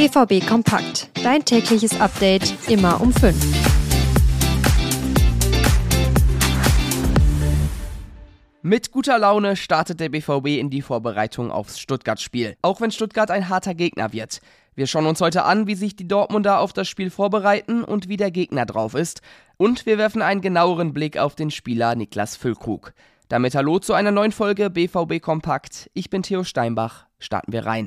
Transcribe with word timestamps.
BVB 0.00 0.46
Kompakt. 0.46 1.10
Dein 1.22 1.44
tägliches 1.44 2.00
Update 2.00 2.54
immer 2.70 3.02
um 3.02 3.12
5. 3.12 3.36
Mit 8.62 8.92
guter 8.92 9.18
Laune 9.18 9.56
startet 9.56 10.00
der 10.00 10.08
BVB 10.08 10.58
in 10.58 10.70
die 10.70 10.80
Vorbereitung 10.80 11.50
aufs 11.50 11.78
Stuttgart-Spiel. 11.78 12.56
Auch 12.62 12.80
wenn 12.80 12.90
Stuttgart 12.90 13.30
ein 13.30 13.50
harter 13.50 13.74
Gegner 13.74 14.14
wird. 14.14 14.40
Wir 14.74 14.86
schauen 14.86 15.04
uns 15.04 15.20
heute 15.20 15.44
an, 15.44 15.66
wie 15.66 15.74
sich 15.74 15.96
die 15.96 16.08
Dortmunder 16.08 16.60
auf 16.60 16.72
das 16.72 16.88
Spiel 16.88 17.10
vorbereiten 17.10 17.84
und 17.84 18.08
wie 18.08 18.16
der 18.16 18.30
Gegner 18.30 18.64
drauf 18.64 18.94
ist. 18.94 19.20
Und 19.58 19.84
wir 19.84 19.98
werfen 19.98 20.22
einen 20.22 20.40
genaueren 20.40 20.94
Blick 20.94 21.18
auf 21.18 21.34
den 21.34 21.50
Spieler 21.50 21.94
Niklas 21.94 22.36
Füllkrug. 22.36 22.94
Damit 23.28 23.54
hallo 23.54 23.78
zu 23.78 23.92
einer 23.92 24.12
neuen 24.12 24.32
Folge 24.32 24.70
BVB 24.70 25.20
Kompakt. 25.20 25.90
Ich 25.92 26.08
bin 26.08 26.22
Theo 26.22 26.42
Steinbach. 26.42 27.04
Starten 27.18 27.52
wir 27.52 27.66
rein. 27.66 27.86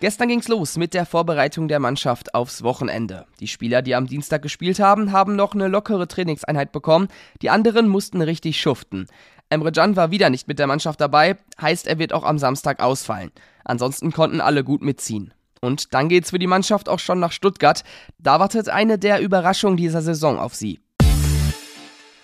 Gestern 0.00 0.28
ging's 0.28 0.48
los 0.48 0.78
mit 0.78 0.94
der 0.94 1.04
Vorbereitung 1.04 1.68
der 1.68 1.78
Mannschaft 1.78 2.34
aufs 2.34 2.62
Wochenende. 2.62 3.26
Die 3.38 3.48
Spieler, 3.48 3.82
die 3.82 3.94
am 3.94 4.06
Dienstag 4.06 4.40
gespielt 4.40 4.80
haben, 4.80 5.12
haben 5.12 5.36
noch 5.36 5.52
eine 5.52 5.68
lockere 5.68 6.08
Trainingseinheit 6.08 6.72
bekommen. 6.72 7.08
Die 7.42 7.50
anderen 7.50 7.86
mussten 7.86 8.22
richtig 8.22 8.58
schuften. 8.58 9.08
Emre 9.50 9.72
Can 9.72 9.96
war 9.96 10.10
wieder 10.10 10.30
nicht 10.30 10.48
mit 10.48 10.58
der 10.58 10.66
Mannschaft 10.66 11.02
dabei, 11.02 11.36
heißt 11.60 11.86
er 11.86 11.98
wird 11.98 12.14
auch 12.14 12.24
am 12.24 12.38
Samstag 12.38 12.80
ausfallen. 12.80 13.30
Ansonsten 13.62 14.10
konnten 14.10 14.40
alle 14.40 14.64
gut 14.64 14.80
mitziehen. 14.80 15.34
Und 15.60 15.92
dann 15.92 16.08
geht's 16.08 16.30
für 16.30 16.38
die 16.38 16.46
Mannschaft 16.46 16.88
auch 16.88 16.98
schon 16.98 17.20
nach 17.20 17.32
Stuttgart. 17.32 17.84
Da 18.18 18.40
wartet 18.40 18.70
eine 18.70 18.98
der 18.98 19.20
Überraschungen 19.20 19.76
dieser 19.76 20.00
Saison 20.00 20.38
auf 20.38 20.54
sie. 20.54 20.80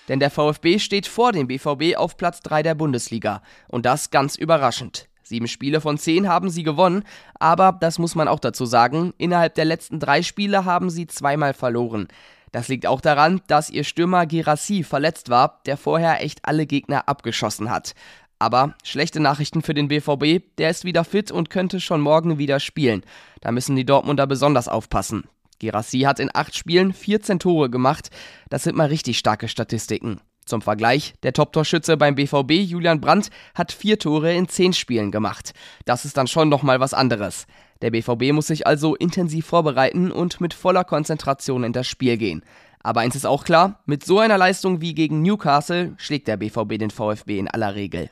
Denn 0.09 0.19
der 0.19 0.31
VfB 0.31 0.79
steht 0.79 1.07
vor 1.07 1.33
dem 1.33 1.47
BVB 1.47 1.99
auf 1.99 2.17
Platz 2.17 2.41
3 2.41 2.63
der 2.63 2.75
Bundesliga. 2.75 3.43
Und 3.69 3.85
das 3.85 4.11
ganz 4.11 4.37
überraschend. 4.37 5.09
Sieben 5.29 5.49
Spiele 5.49 5.81
von 5.81 5.99
zehn 5.99 6.29
haben 6.29 6.51
sie 6.51 6.63
gewonnen, 6.63 7.03
aber 7.41 7.77
das 7.81 7.99
muss 7.99 8.15
man 8.15 8.29
auch 8.29 8.39
dazu 8.39 8.65
sagen, 8.65 9.13
innerhalb 9.19 9.57
der 9.57 9.65
letzten 9.65 9.99
drei 9.99 10.23
Spiele 10.23 10.65
haben 10.65 10.89
sie 10.89 11.09
zweimal 11.09 11.53
verloren. 11.53 12.07
Das 12.53 12.69
liegt 12.69 12.87
auch 12.87 13.01
daran, 13.01 13.41
dass 13.49 13.69
ihr 13.69 13.83
Stürmer 13.83 14.25
Girassi 14.27 14.85
verletzt 14.85 15.29
war, 15.29 15.63
der 15.67 15.77
vorher 15.77 16.23
echt 16.23 16.39
alle 16.45 16.65
Gegner 16.65 17.09
abgeschossen 17.09 17.71
hat. 17.71 17.97
Aber 18.39 18.77
schlechte 18.85 19.19
Nachrichten 19.19 19.63
für 19.63 19.75
den 19.75 19.89
BVB, 19.89 20.45
der 20.59 20.71
ist 20.71 20.85
wieder 20.85 21.03
fit 21.03 21.33
und 21.33 21.51
könnte 21.51 21.81
schon 21.81 22.03
morgen 22.03 22.39
wieder 22.39 22.61
spielen. 22.61 23.03
Da 23.41 23.51
müssen 23.51 23.75
die 23.75 23.85
Dortmunder 23.85 24.29
besonders 24.29 24.69
aufpassen. 24.69 25.25
Girassi 25.59 26.03
hat 26.03 26.21
in 26.21 26.31
acht 26.33 26.55
Spielen 26.55 26.93
14 26.93 27.41
Tore 27.41 27.69
gemacht. 27.69 28.11
Das 28.49 28.63
sind 28.63 28.77
mal 28.77 28.87
richtig 28.87 29.19
starke 29.19 29.49
Statistiken. 29.49 30.21
Zum 30.47 30.63
Vergleich, 30.63 31.15
der 31.25 31.33
Top-Torschütze 31.33 31.97
beim 31.97 32.15
BVB, 32.15 32.53
Julian 32.53 33.01
Brandt, 33.01 33.31
hat 33.53 33.73
vier 33.73 33.99
Tore 33.99 34.33
in 34.33 34.49
zehn 34.49 34.73
Spielen 34.73 35.11
gemacht. 35.11 35.53
Das 35.87 36.05
ist 36.05 36.17
dann 36.17 36.29
schon 36.29 36.49
nochmal 36.49 36.79
was 36.79 36.95
anderes. 36.95 37.49
Der 37.83 37.91
BVB 37.91 38.33
muss 38.33 38.47
sich 38.47 38.65
also 38.65 38.95
intensiv 38.95 39.45
vorbereiten 39.45 40.13
und 40.13 40.41
mit 40.41 40.55
voller 40.55 40.85
Konzentration 40.85 41.65
in 41.65 41.73
das 41.73 41.89
Spiel 41.89 42.17
gehen. 42.17 42.43
Aber 42.81 43.01
eins 43.01 43.17
ist 43.17 43.27
auch 43.27 43.43
klar, 43.43 43.81
mit 43.87 44.05
so 44.05 44.21
einer 44.21 44.39
Leistung 44.39 44.81
wie 44.81 44.95
gegen 44.95 45.21
Newcastle 45.21 45.95
schlägt 45.97 46.29
der 46.29 46.37
BVB 46.37 46.79
den 46.79 46.91
VfB 46.91 47.41
in 47.41 47.49
aller 47.49 47.75
Regel. 47.75 48.11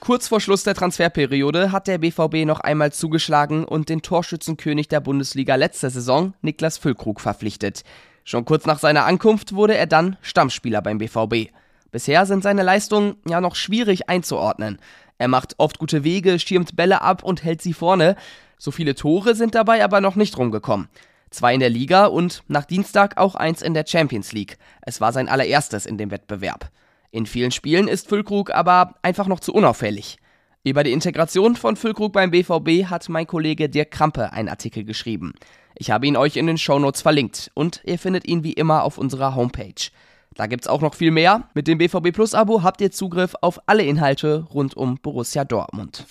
Kurz 0.00 0.26
vor 0.26 0.40
Schluss 0.40 0.62
der 0.62 0.74
Transferperiode 0.74 1.70
hat 1.70 1.86
der 1.86 1.98
BVB 1.98 2.46
noch 2.46 2.60
einmal 2.60 2.94
zugeschlagen 2.94 3.66
und 3.66 3.90
den 3.90 4.00
Torschützenkönig 4.00 4.88
der 4.88 5.00
Bundesliga 5.00 5.56
letzter 5.56 5.90
Saison, 5.90 6.32
Niklas 6.40 6.78
Füllkrug, 6.78 7.20
verpflichtet. 7.20 7.82
Schon 8.28 8.44
kurz 8.44 8.66
nach 8.66 8.78
seiner 8.78 9.06
Ankunft 9.06 9.54
wurde 9.54 9.74
er 9.74 9.86
dann 9.86 10.18
Stammspieler 10.20 10.82
beim 10.82 10.98
BVB. 10.98 11.50
Bisher 11.90 12.26
sind 12.26 12.42
seine 12.42 12.62
Leistungen 12.62 13.16
ja 13.26 13.40
noch 13.40 13.56
schwierig 13.56 14.10
einzuordnen. 14.10 14.78
Er 15.16 15.28
macht 15.28 15.54
oft 15.56 15.78
gute 15.78 16.04
Wege, 16.04 16.38
schirmt 16.38 16.76
Bälle 16.76 17.00
ab 17.00 17.22
und 17.22 17.42
hält 17.42 17.62
sie 17.62 17.72
vorne. 17.72 18.16
So 18.58 18.70
viele 18.70 18.94
Tore 18.94 19.34
sind 19.34 19.54
dabei 19.54 19.82
aber 19.82 20.02
noch 20.02 20.14
nicht 20.14 20.36
rumgekommen. 20.36 20.88
Zwei 21.30 21.54
in 21.54 21.60
der 21.60 21.70
Liga 21.70 22.04
und 22.04 22.42
nach 22.48 22.66
Dienstag 22.66 23.16
auch 23.16 23.34
eins 23.34 23.62
in 23.62 23.72
der 23.72 23.86
Champions 23.86 24.34
League. 24.34 24.58
Es 24.82 25.00
war 25.00 25.14
sein 25.14 25.30
allererstes 25.30 25.86
in 25.86 25.96
dem 25.96 26.10
Wettbewerb. 26.10 26.70
In 27.10 27.24
vielen 27.24 27.50
Spielen 27.50 27.88
ist 27.88 28.10
Füllkrug 28.10 28.50
aber 28.50 28.96
einfach 29.00 29.26
noch 29.26 29.40
zu 29.40 29.54
unauffällig. 29.54 30.18
Über 30.64 30.84
die 30.84 30.92
Integration 30.92 31.56
von 31.56 31.76
Füllkrug 31.76 32.12
beim 32.12 32.30
BVB 32.30 32.90
hat 32.90 33.08
mein 33.08 33.26
Kollege 33.26 33.70
Dirk 33.70 33.90
Krampe 33.90 34.34
einen 34.34 34.50
Artikel 34.50 34.84
geschrieben. 34.84 35.32
Ich 35.80 35.92
habe 35.92 36.08
ihn 36.08 36.16
euch 36.16 36.36
in 36.36 36.48
den 36.48 36.58
Shownotes 36.58 37.02
verlinkt 37.02 37.52
und 37.54 37.80
ihr 37.84 38.00
findet 38.00 38.26
ihn 38.26 38.42
wie 38.42 38.52
immer 38.52 38.82
auf 38.82 38.98
unserer 38.98 39.36
Homepage. 39.36 39.90
Da 40.34 40.46
gibt's 40.46 40.66
auch 40.66 40.80
noch 40.80 40.94
viel 40.94 41.12
mehr. 41.12 41.48
Mit 41.54 41.68
dem 41.68 41.78
BVB 41.78 42.12
Plus 42.12 42.34
Abo 42.34 42.64
habt 42.64 42.80
ihr 42.80 42.90
Zugriff 42.90 43.34
auf 43.42 43.60
alle 43.66 43.84
Inhalte 43.84 44.44
rund 44.52 44.76
um 44.76 44.98
Borussia 44.98 45.44
Dortmund. 45.44 46.04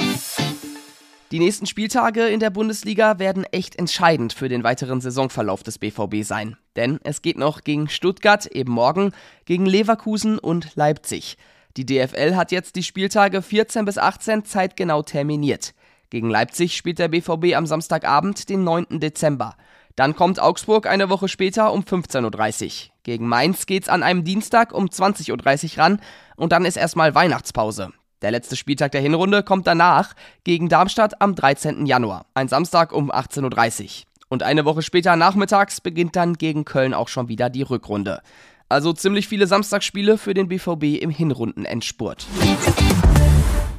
Die 1.32 1.40
nächsten 1.40 1.66
Spieltage 1.66 2.28
in 2.28 2.40
der 2.40 2.50
Bundesliga 2.50 3.20
werden 3.20 3.44
echt 3.52 3.78
entscheidend 3.78 4.32
für 4.32 4.48
den 4.48 4.64
weiteren 4.64 5.02
Saisonverlauf 5.02 5.64
des 5.64 5.80
BVB 5.80 6.24
sein. 6.24 6.56
Denn 6.78 7.02
es 7.04 7.22
geht 7.22 7.38
noch 7.38 7.66
gegen 7.66 7.90
Stuttgart 7.90 8.46
eben 8.46 8.72
morgen, 8.72 9.12
gegen 9.44 9.66
Leverkusen 9.66 10.40
und 10.40 10.78
Leipzig. 10.78 11.38
Die 11.76 11.86
DFL 11.86 12.36
hat 12.36 12.54
jetzt 12.54 12.78
die 12.78 12.84
Spieltage 12.84 13.42
14 13.42 13.84
bis 13.84 13.98
18 13.98 14.46
zeitgenau 14.46 15.04
terminiert. 15.04 15.74
Gegen 16.10 16.30
Leipzig 16.30 16.78
spielt 16.78 17.00
der 17.00 17.10
BVB 17.10 17.56
am 17.56 17.66
Samstagabend, 17.66 18.50
den 18.50 18.64
9. 18.64 19.00
Dezember. 19.00 19.56
Dann 19.96 20.16
kommt 20.16 20.40
Augsburg 20.40 20.88
eine 20.88 21.10
Woche 21.10 21.28
später 21.28 21.74
um 21.74 21.82
15.30 21.82 22.66
Uhr. 22.66 22.72
Gegen 23.04 23.28
Mainz 23.28 23.66
geht's 23.66 23.90
an 23.90 24.04
einem 24.04 24.24
Dienstag 24.24 24.74
um 24.74 24.86
20.30 24.86 25.74
Uhr 25.74 25.84
ran 25.84 26.02
und 26.36 26.52
dann 26.52 26.66
ist 26.66 26.78
erstmal 26.78 27.16
Weihnachtspause. 27.16 27.90
Der 28.22 28.32
letzte 28.32 28.56
Spieltag 28.56 28.92
der 28.94 29.02
Hinrunde 29.02 29.44
kommt 29.44 29.68
danach 29.68 30.14
gegen 30.44 30.70
Darmstadt 30.70 31.22
am 31.22 31.36
13. 31.36 31.86
Januar, 31.86 32.26
ein 32.34 32.48
Samstag 32.48 32.94
um 32.94 33.12
18.30 33.12 33.84
Uhr. 33.84 33.90
Und 34.30 34.44
eine 34.44 34.66
Woche 34.66 34.82
später 34.82 35.16
nachmittags 35.16 35.82
beginnt 35.82 36.16
dann 36.16 36.34
gegen 36.34 36.66
Köln 36.66 36.94
auch 36.94 37.08
schon 37.08 37.28
wieder 37.28 37.50
die 37.50 37.62
Rückrunde. 37.62 38.22
Also 38.70 38.92
ziemlich 38.92 39.28
viele 39.28 39.48
Samstagsspiele 39.48 40.18
für 40.18 40.34
den 40.34 40.50
BVB 40.50 41.02
im 41.02 41.10
Hinrundenendspurt. 41.10 42.28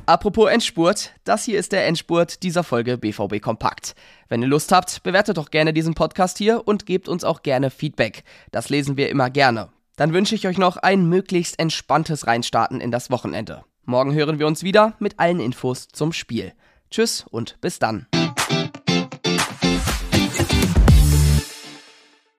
Apropos 0.08 0.48
Endspurt, 0.48 1.12
das 1.24 1.44
hier 1.44 1.58
ist 1.58 1.70
der 1.70 1.86
Endspurt 1.86 2.42
dieser 2.42 2.64
Folge 2.64 2.96
BVB 2.96 3.42
Kompakt. 3.42 3.94
Wenn 4.30 4.40
ihr 4.40 4.48
Lust 4.48 4.72
habt, 4.72 5.02
bewertet 5.02 5.36
doch 5.36 5.50
gerne 5.50 5.74
diesen 5.74 5.92
Podcast 5.92 6.38
hier 6.38 6.66
und 6.66 6.86
gebt 6.86 7.10
uns 7.10 7.24
auch 7.24 7.42
gerne 7.42 7.68
Feedback. 7.68 8.24
Das 8.50 8.70
lesen 8.70 8.96
wir 8.96 9.10
immer 9.10 9.28
gerne. 9.28 9.68
Dann 9.96 10.14
wünsche 10.14 10.34
ich 10.34 10.48
euch 10.48 10.56
noch 10.56 10.78
ein 10.78 11.10
möglichst 11.10 11.58
entspanntes 11.58 12.26
Reinstarten 12.26 12.80
in 12.80 12.90
das 12.90 13.10
Wochenende. 13.10 13.66
Morgen 13.84 14.14
hören 14.14 14.38
wir 14.38 14.46
uns 14.46 14.62
wieder 14.62 14.94
mit 14.98 15.20
allen 15.20 15.40
Infos 15.40 15.88
zum 15.88 16.14
Spiel. 16.14 16.54
Tschüss 16.90 17.26
und 17.30 17.60
bis 17.60 17.78
dann. 17.78 18.06